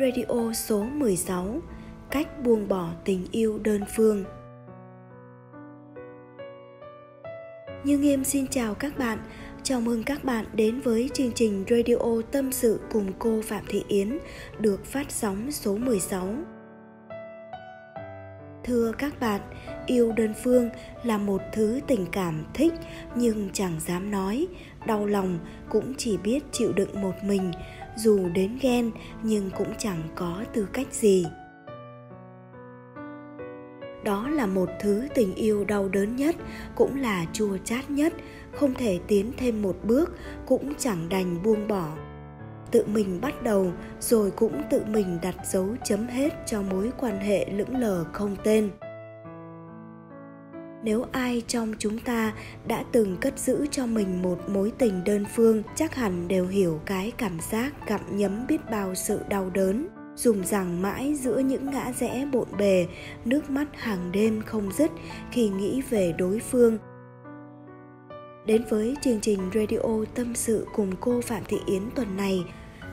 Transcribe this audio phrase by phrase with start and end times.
[0.00, 1.60] Radio số 16
[2.10, 4.24] Cách buông bỏ tình yêu đơn phương.
[7.84, 9.18] Như Nghiêm xin chào các bạn.
[9.62, 13.84] Chào mừng các bạn đến với chương trình Radio Tâm sự cùng cô Phạm Thị
[13.88, 14.18] Yến
[14.58, 16.34] được phát sóng số 16.
[18.64, 19.40] Thưa các bạn,
[19.86, 20.70] yêu đơn phương
[21.04, 22.72] là một thứ tình cảm thích
[23.16, 24.46] nhưng chẳng dám nói,
[24.86, 25.38] đau lòng
[25.68, 27.52] cũng chỉ biết chịu đựng một mình,
[27.96, 28.90] dù đến ghen
[29.22, 31.26] nhưng cũng chẳng có tư cách gì.
[34.04, 36.36] Đó là một thứ tình yêu đau đớn nhất,
[36.74, 38.12] cũng là chua chát nhất.
[38.52, 41.96] Không thể tiến thêm một bước cũng chẳng đành buông bỏ.
[42.70, 47.18] Tự mình bắt đầu rồi cũng tự mình đặt dấu chấm hết cho mối quan
[47.18, 48.70] hệ lững lờ không tên
[50.86, 52.32] nếu ai trong chúng ta
[52.66, 56.80] đã từng cất giữ cho mình một mối tình đơn phương, chắc hẳn đều hiểu
[56.86, 59.88] cái cảm giác gặm nhấm biết bao sự đau đớn.
[60.16, 62.86] Dùng rằng mãi giữa những ngã rẽ bộn bề,
[63.24, 64.90] nước mắt hàng đêm không dứt
[65.30, 66.78] khi nghĩ về đối phương.
[68.46, 72.44] Đến với chương trình radio tâm sự cùng cô phạm thị yến tuần này,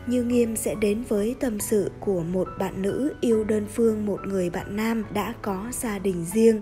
[0.07, 4.19] như nghiêm sẽ đến với tâm sự của một bạn nữ yêu đơn phương, một
[4.27, 6.61] người bạn nam đã có gia đình riêng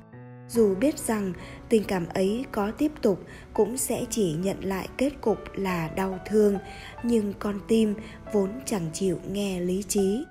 [0.51, 1.33] dù biết rằng
[1.69, 3.19] tình cảm ấy có tiếp tục
[3.53, 6.57] cũng sẽ chỉ nhận lại kết cục là đau thương.
[7.03, 7.95] Nhưng con tim
[8.33, 10.23] vốn chẳng chịu nghe lý trí.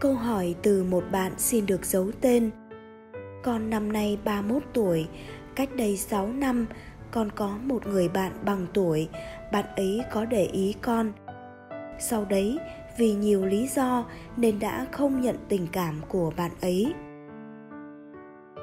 [0.00, 2.50] Câu hỏi từ một bạn xin được giấu tên.
[3.42, 5.08] Con năm nay 31 tuổi,
[5.56, 6.66] cách đây 6 năm
[7.10, 9.08] con có một người bạn bằng tuổi,
[9.52, 11.12] bạn ấy có để ý con.
[11.98, 12.58] Sau đấy,
[12.98, 14.04] vì nhiều lý do
[14.36, 16.94] nên đã không nhận tình cảm của bạn ấy.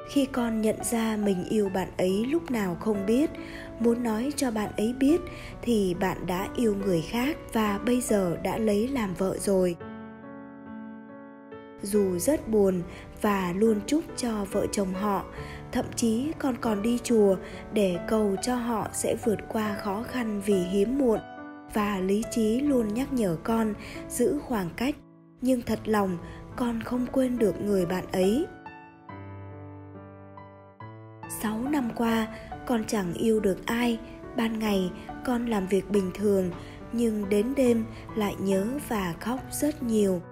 [0.08, 3.30] Khi con nhận ra mình yêu bạn ấy lúc nào không biết,
[3.80, 5.20] muốn nói cho bạn ấy biết
[5.62, 9.76] thì bạn đã yêu người khác và bây giờ đã lấy làm vợ rồi.
[11.82, 12.82] Dù rất buồn
[13.22, 15.24] và luôn chúc cho vợ chồng họ,
[15.72, 17.36] thậm chí con còn đi chùa
[17.72, 21.20] để cầu cho họ sẽ vượt qua khó khăn vì hiếm muộn
[21.76, 23.74] và lý trí luôn nhắc nhở con
[24.08, 24.94] giữ khoảng cách.
[25.40, 26.18] Nhưng thật lòng,
[26.56, 28.46] con không quên được người bạn ấy.
[31.42, 32.26] Sáu năm qua,
[32.66, 33.98] con chẳng yêu được ai.
[34.36, 34.90] Ban ngày,
[35.26, 36.50] con làm việc bình thường,
[36.92, 37.84] nhưng đến đêm
[38.16, 40.22] lại nhớ và khóc rất nhiều.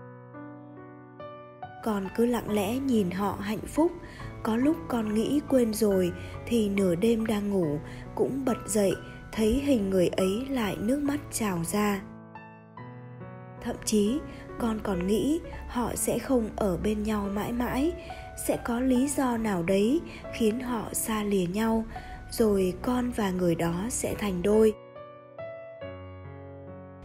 [1.84, 3.92] Con cứ lặng lẽ nhìn họ hạnh phúc.
[4.42, 6.12] Có lúc con nghĩ quên rồi
[6.46, 7.78] thì nửa đêm đang ngủ
[8.14, 8.94] cũng bật dậy
[9.34, 12.02] thấy hình người ấy lại nước mắt trào ra.
[13.62, 14.18] Thậm chí,
[14.58, 17.92] con còn nghĩ họ sẽ không ở bên nhau mãi mãi,
[18.46, 20.00] sẽ có lý do nào đấy
[20.34, 21.84] khiến họ xa lìa nhau,
[22.30, 24.74] rồi con và người đó sẽ thành đôi.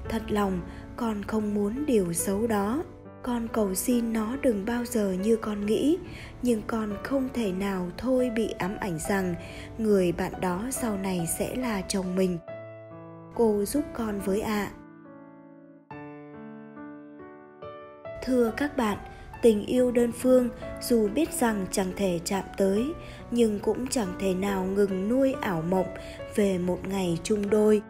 [0.09, 0.61] Thật lòng,
[0.95, 2.83] con không muốn điều xấu đó
[3.23, 5.97] con cầu xin nó đừng bao giờ như con nghĩ,
[6.41, 9.35] nhưng con không thể nào thôi bị ám ảnh rằng
[9.77, 12.37] người bạn đó sau này sẽ là chồng mình
[13.35, 14.71] cô giúp con với ạ à.
[18.23, 18.97] thưa các bạn,
[19.41, 20.49] tình yêu đơn phương,
[20.81, 22.93] dù biết rằng chẳng thể chạm tới,
[23.31, 25.87] nhưng cũng chẳng thể nào ngừng nuôi ảo mộng
[26.35, 27.81] về một ngày chung đôi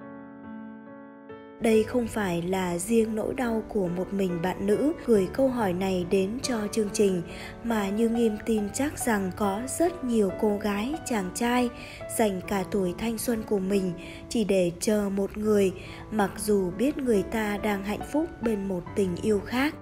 [1.59, 5.73] đây không phải là riêng nỗi đau của một mình bạn nữ gửi câu hỏi
[5.73, 7.21] này đến cho chương trình
[7.63, 11.69] mà như nghiêm tin chắc rằng có rất nhiều cô gái chàng trai
[12.17, 13.91] dành cả tuổi thanh xuân của mình
[14.29, 15.73] chỉ để chờ một người
[16.11, 19.75] mặc dù biết người ta đang hạnh phúc bên một tình yêu khác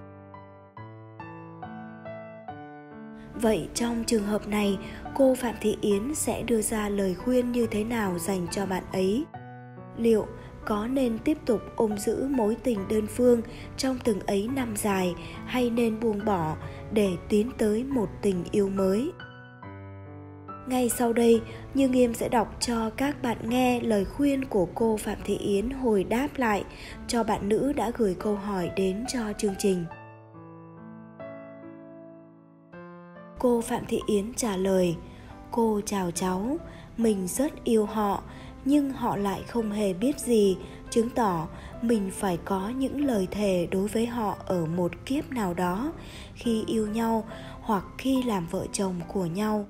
[3.42, 4.78] Vậy trong trường hợp này,
[5.14, 8.82] cô Phạm Thị Yến sẽ đưa ra lời khuyên như thế nào dành cho bạn
[8.92, 9.24] ấy?
[9.96, 10.26] Liệu
[10.68, 13.42] có nên tiếp tục ôm giữ mối tình đơn phương
[13.76, 15.14] trong từng ấy năm dài
[15.46, 16.56] hay nên buông bỏ
[16.92, 19.12] để tiến tới một tình yêu mới
[20.68, 21.40] ngay sau đây,
[21.74, 25.70] Như Nghiêm sẽ đọc cho các bạn nghe lời khuyên của cô Phạm Thị Yến
[25.70, 26.64] hồi đáp lại
[27.06, 29.84] cho bạn nữ đã gửi câu hỏi đến cho chương trình.
[33.38, 34.96] Cô Phạm Thị Yến trả lời:
[35.50, 36.56] "Cô chào cháu,
[36.96, 38.22] mình rất yêu họ,
[38.68, 40.56] nhưng họ lại không hề biết gì,
[40.90, 41.48] chứng tỏ
[41.82, 45.92] mình phải có những lời thề đối với họ ở một kiếp nào đó,
[46.34, 47.24] khi yêu nhau
[47.60, 49.66] hoặc khi làm vợ chồng của nhau.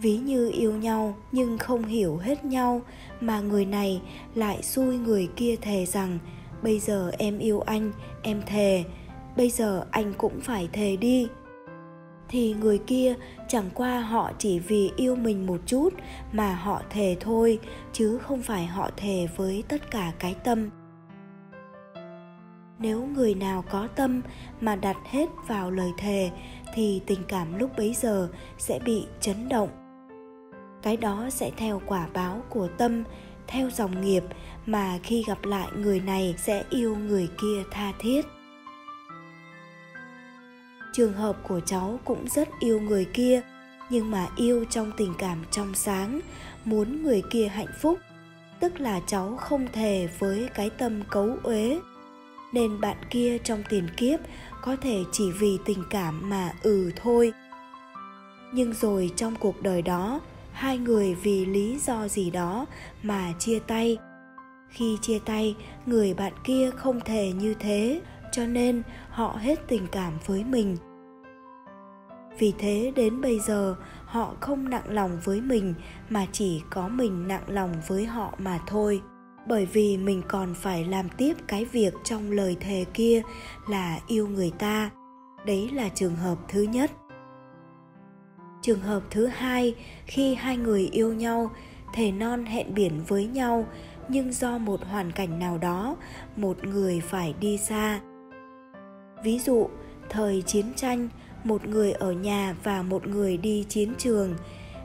[0.00, 2.80] Ví như yêu nhau nhưng không hiểu hết nhau,
[3.20, 4.02] mà người này
[4.34, 6.18] lại xui người kia thề rằng,
[6.62, 7.92] bây giờ em yêu anh,
[8.22, 8.84] em thề,
[9.36, 11.28] bây giờ anh cũng phải thề đi
[12.28, 13.14] thì người kia
[13.48, 15.94] chẳng qua họ chỉ vì yêu mình một chút
[16.32, 17.58] mà họ thề thôi,
[17.92, 20.70] chứ không phải họ thề với tất cả cái tâm.
[22.78, 24.22] Nếu người nào có tâm
[24.60, 26.30] mà đặt hết vào lời thề,
[26.74, 28.28] thì tình cảm lúc bấy giờ
[28.58, 29.68] sẽ bị chấn động.
[30.82, 33.04] Cái đó sẽ theo quả báo của tâm,
[33.46, 34.24] theo dòng nghiệp
[34.66, 38.26] mà khi gặp lại người này sẽ yêu người kia tha thiết
[40.96, 43.40] trường hợp của cháu cũng rất yêu người kia,
[43.90, 46.20] nhưng mà yêu trong tình cảm trong sáng,
[46.64, 47.98] muốn người kia hạnh phúc.
[48.60, 51.78] Tức là cháu không thề với cái tâm cấu uế.
[52.52, 54.20] Nên bạn kia trong tiền kiếp
[54.62, 57.32] có thể chỉ vì tình cảm mà ừ thôi.
[58.52, 60.20] Nhưng rồi trong cuộc đời đó,
[60.52, 62.66] hai người vì lý do gì đó
[63.02, 63.98] mà chia tay.
[64.68, 65.56] Khi chia tay,
[65.86, 68.00] người bạn kia không thề như thế,
[68.32, 70.76] cho nên họ hết tình cảm với mình
[72.38, 75.74] vì thế đến bây giờ, họ không nặng lòng với mình,
[76.08, 79.02] mà chỉ có mình nặng lòng với họ mà thôi.
[79.48, 83.22] Bởi vì mình còn phải làm tiếp cái việc trong lời thề kia
[83.68, 84.90] là yêu người ta.
[85.46, 86.90] Đấy là trường hợp thứ nhất.
[88.62, 89.74] Trường hợp thứ hai,
[90.06, 91.50] khi hai người yêu nhau,
[91.94, 93.66] thề non hẹn biển với nhau,
[94.08, 95.96] nhưng do một hoàn cảnh nào đó,
[96.36, 98.00] một người phải đi xa.
[99.24, 99.68] Ví dụ,
[100.08, 101.08] thời chiến tranh
[101.44, 104.34] một người ở nhà và một người đi chiến trường.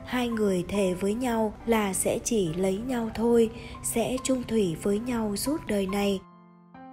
[0.06, 3.50] Hai người thề với nhau là sẽ chỉ lấy nhau thôi,
[3.84, 6.20] sẽ chung thủy với nhau suốt đời này.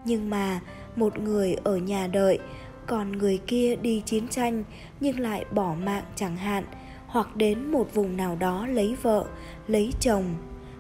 [0.05, 0.61] Nhưng mà
[0.97, 2.39] một người ở nhà đợi,
[2.87, 4.65] còn người kia đi chiến tranh
[5.01, 6.65] nhưng lại bỏ mạng chẳng hạn,
[7.07, 9.25] hoặc đến một vùng nào đó lấy vợ,
[9.67, 10.25] lấy chồng,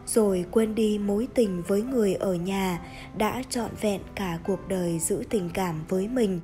[0.06, 2.80] rồi quên đi mối tình với người ở nhà
[3.16, 6.40] đã trọn vẹn cả cuộc đời giữ tình cảm với mình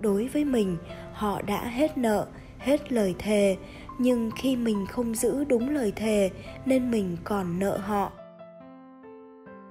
[0.00, 0.76] đối với mình,
[1.12, 2.26] họ đã hết nợ,
[2.58, 3.56] hết lời thề.
[3.98, 6.30] Nhưng khi mình không giữ đúng lời thề,
[6.66, 8.12] nên mình còn nợ họ.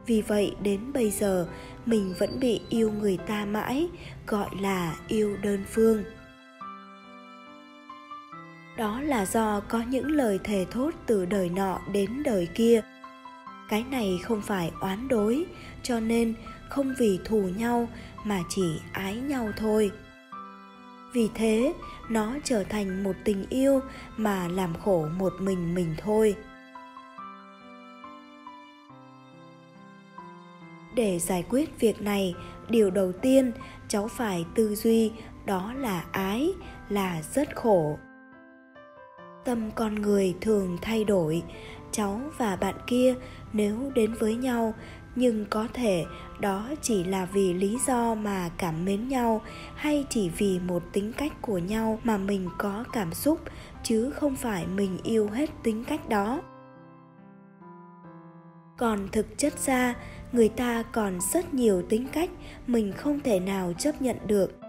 [0.06, 1.48] Vì vậy, đến bây giờ,
[1.86, 3.88] mình vẫn bị yêu người ta mãi,
[4.28, 6.04] gọi là yêu đơn phương.
[8.78, 12.81] Đó là do có những lời thề thốt từ đời nọ đến đời kia.
[13.70, 15.46] Cái này không phải oán đối,
[15.84, 16.34] cho nên
[16.70, 17.88] không vì thù nhau
[18.24, 19.92] mà chỉ ái nhau thôi
[21.13, 21.74] vì thế,
[22.10, 23.80] nó trở thành một tình yêu
[24.18, 26.36] mà làm khổ một mình mình thôi.
[30.95, 32.36] Để giải quyết việc này,
[32.69, 33.51] điều đầu tiên
[33.88, 35.12] cháu phải tư duy
[35.45, 36.54] đó là ái,
[36.89, 37.98] là rất khổ.
[39.45, 41.44] Tâm con người thường thay đổi,
[41.92, 43.15] cháu và bạn kia
[43.54, 44.74] nếu đến với nhau
[45.15, 46.06] nhưng có thể
[46.39, 49.42] đó chỉ là vì lý do mà cảm mến nhau,
[49.75, 53.39] hay chỉ vì một tính cách của nhau mà mình có cảm xúc,
[53.83, 56.42] chứ không phải mình yêu hết tính cách đó.
[58.77, 59.95] Còn thực chất ra,
[60.31, 62.30] người ta còn rất nhiều tính cách
[62.68, 64.60] mình không thể nào chấp nhận được.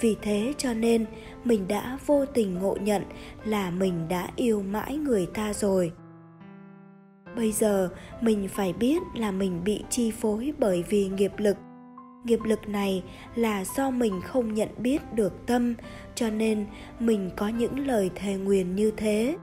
[0.00, 1.06] Vì thế cho nên,
[1.44, 3.02] mình đã vô tình ngộ nhận
[3.44, 5.92] là mình đã yêu mãi người ta rồi
[7.36, 7.88] bây giờ,
[8.20, 11.56] mình phải biết là mình bị chi phối bởi vì nghiệp lực.
[12.24, 13.02] Nghiệp lực này
[13.34, 15.74] là do mình không nhận biết được tâm,
[16.14, 16.66] cho nên
[17.00, 19.36] mình có những lời thề nguyền như thế.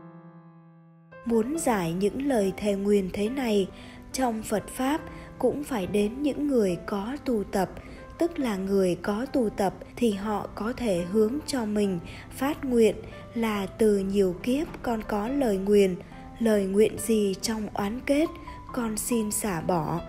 [1.25, 3.67] Muốn giải những lời thề nguyền thế này,
[4.13, 5.01] trong phật pháp
[5.39, 7.69] cũng phải đến những người có tu tập.
[8.17, 11.99] Tức là người có tu tập thì họ có thể hướng cho mình
[12.31, 12.95] phát nguyện
[13.33, 15.95] là từ nhiều kiếp con có lời nguyền
[16.39, 18.25] lời nguyện gì trong oán kết,
[18.73, 20.01] con xin xả bỏ.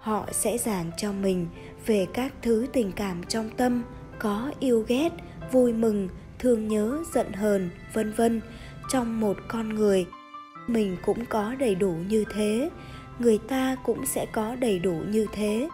[0.00, 1.46] Họ sẽ giảng cho mình
[1.86, 3.82] về các thứ tình cảm trong tâm,
[4.18, 5.12] có yêu ghét,
[5.52, 8.40] vui mừng, thương nhớ, giận hờn, vân vân,
[8.90, 10.06] trong một con người.
[10.66, 12.70] Mình cũng có đầy đủ như thế,
[13.18, 15.68] người ta cũng sẽ có đầy đủ như thế.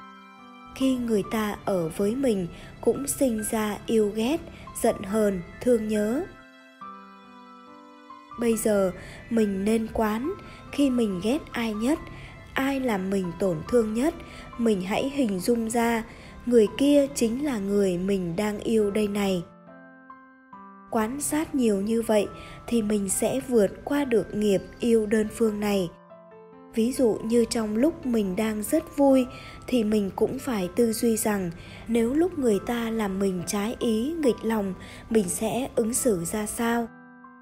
[0.75, 2.47] Khi người ta ở với mình
[2.81, 4.41] cũng sinh ra yêu ghét,
[4.83, 6.25] giận hờn, thương nhớ
[8.39, 8.93] bây giờ,
[9.31, 10.33] mình nên quán,
[10.73, 11.99] khi mình ghét ai nhất,
[12.53, 14.15] ai làm mình tổn thương nhất,
[14.59, 16.05] mình hãy hình dung ra,
[16.47, 19.43] người kia chính là người mình đang yêu đây này.
[20.91, 22.27] Quan sát nhiều như vậy
[22.67, 25.91] thì mình sẽ vượt qua được nghiệp yêu đơn phương này.
[26.75, 29.27] Ví dụ như trong lúc mình đang rất vui
[29.67, 31.51] thì mình cũng phải tư duy rằng
[31.89, 34.75] nếu lúc người ta làm mình trái ý, nghịch lòng,
[35.11, 36.89] mình sẽ ứng xử ra sao?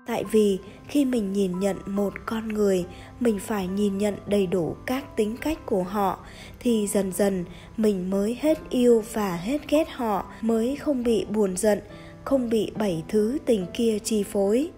[0.06, 0.58] Tại vì
[0.88, 2.84] khi mình nhìn nhận một con người,
[3.20, 6.18] mình phải nhìn nhận đầy đủ các tính cách của họ,
[6.60, 7.44] thì dần dần
[7.76, 11.80] mình mới hết yêu và hết ghét họ, mới không bị buồn giận,
[12.25, 14.70] không bị bảy thứ tình kia chi phối.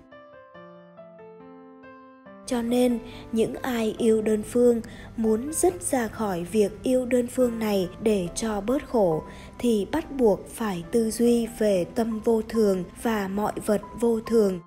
[2.46, 2.98] Cho nên,
[3.32, 4.80] những ai yêu đơn phương,
[5.16, 9.22] muốn dứt ra khỏi việc yêu đơn phương này để cho bớt khổ,
[9.58, 14.60] thì bắt buộc phải tư duy về tâm vô thường và mọi vật vô thường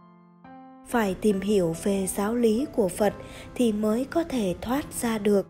[0.91, 3.13] phải tìm hiểu về giáo lý của phật
[3.55, 5.47] thì mới có thể thoát ra được.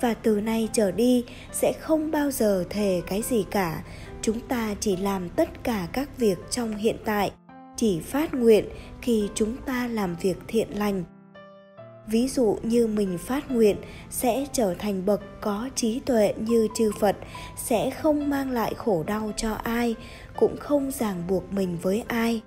[0.00, 3.82] Và từ nay trở đi sẽ không bao giờ thề cái gì cả.
[4.22, 7.32] Chúng ta chỉ làm tất cả các việc trong hiện tại,
[7.76, 8.64] chỉ phát nguyện
[9.02, 11.04] khi chúng ta làm việc thiện lành.
[12.06, 13.76] Ví dụ như mình phát nguyện
[14.10, 17.16] sẽ trở thành bậc có trí tuệ như chư phật,
[17.56, 19.94] sẽ không mang lại khổ đau cho ai,
[20.36, 22.42] cũng không ràng buộc mình với ai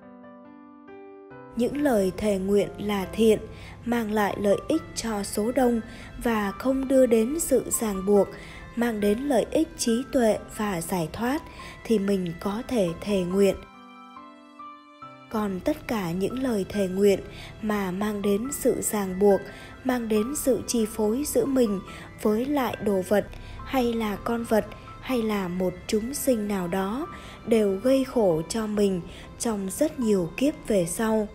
[1.58, 3.40] những lời thề nguyện là thiện,
[3.86, 5.82] mang lại lợi ích cho số đông
[6.24, 8.28] và không đưa đến sự ràng buộc,
[8.76, 11.42] mang đến lợi ích trí tuệ và giải thoát
[11.84, 13.56] thì mình có thể thề nguyện.
[15.30, 17.20] Còn tất cả những lời thề nguyện
[17.62, 19.42] mà mang đến sự ràng buộc,
[19.84, 21.80] mang đến sự chi phối giữa mình
[22.22, 23.28] với lại đồ vật,
[23.66, 24.66] hay là con vật,
[25.02, 27.08] hay là một chúng sinh nào đó,
[27.48, 29.02] đều gây khổ cho mình
[29.40, 31.28] trong rất nhiều kiếp về sau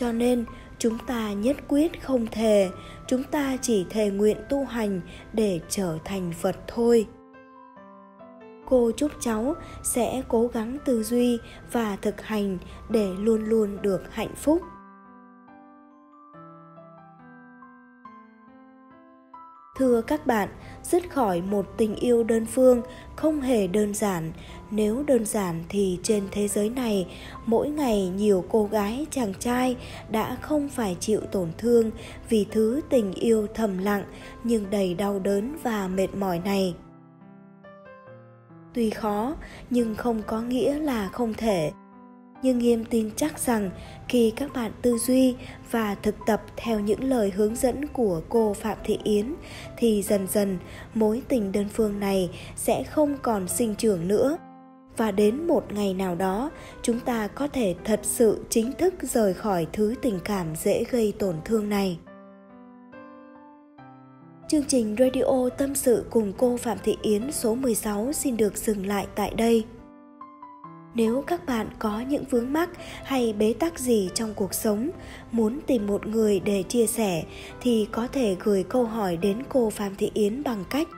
[0.00, 0.44] cho nên,
[0.78, 2.70] chúng ta nhất quyết không thề.
[3.06, 5.00] Chúng ta chỉ thề nguyện tu hành
[5.32, 7.06] để trở thành phật thôi.
[8.66, 11.38] Cô chúc cháu sẽ cố gắng tư duy
[11.72, 14.62] và thực hành để luôn luôn được hạnh phúc.
[19.80, 20.48] Thưa các bạn,
[20.82, 22.82] dứt khỏi một tình yêu đơn phương,
[23.16, 24.32] không hề đơn giản.
[24.70, 27.06] Nếu đơn giản thì trên thế giới này,
[27.46, 29.76] mỗi ngày nhiều cô gái, chàng trai
[30.10, 31.90] đã không phải chịu tổn thương
[32.28, 34.04] vì thứ tình yêu thầm lặng,
[34.44, 36.74] nhưng đầy đau đớn và mệt mỏi này.
[38.74, 39.36] Tuy khó,
[39.70, 41.70] nhưng không có nghĩa là không thể
[42.42, 43.70] nhưng nghiêm tin chắc rằng
[44.08, 45.34] khi các bạn tư duy
[45.70, 49.34] và thực tập theo những lời hướng dẫn của cô phạm thị yến,
[49.76, 50.58] thì dần dần
[50.94, 54.38] mối tình đơn phương này sẽ không còn sinh trưởng nữa
[54.96, 56.50] và đến một ngày nào đó,
[56.82, 61.12] chúng ta có thể thật sự chính thức rời khỏi thứ tình cảm dễ gây
[61.18, 61.98] tổn thương này
[64.50, 68.86] Chương trình Radio Tâm sự cùng cô Phạm Thị Yến số 16 xin được dừng
[68.86, 69.64] lại tại đây.
[70.94, 72.70] Nếu các bạn có những vướng mắc
[73.04, 74.90] hay bế tắc gì trong cuộc sống,
[75.32, 77.24] muốn tìm một người để chia sẻ
[77.60, 80.88] thì có thể gửi câu hỏi đến cô Phạm Thị Yến bằng cách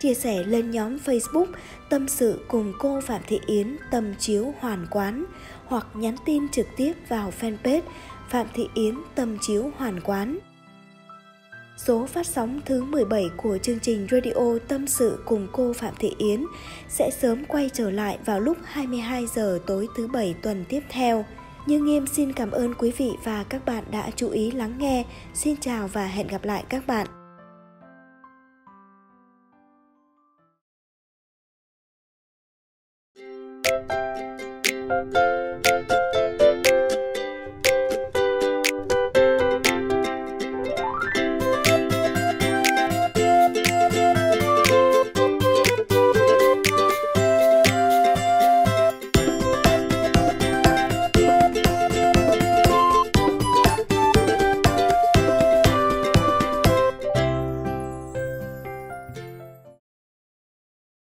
[0.00, 1.46] chia sẻ lên nhóm Facebook
[1.90, 5.24] Tâm sự cùng cô Phạm Thị Yến Tâm chiếu hoàn quán
[5.66, 7.82] hoặc nhắn tin trực tiếp vào fanpage
[8.28, 10.38] Phạm Thị Yến Tâm chiếu hoàn quán.
[11.84, 16.14] Số phát sóng thứ 17 của chương trình Radio Tâm sự cùng cô Phạm Thị
[16.18, 16.44] Yến
[16.88, 21.24] sẽ sớm quay trở lại vào lúc 22 giờ tối thứ bảy tuần tiếp theo.
[21.66, 25.04] Như Nghiêm xin cảm ơn quý vị và các bạn đã chú ý lắng nghe.
[25.34, 27.19] Xin chào và hẹn gặp lại các bạn.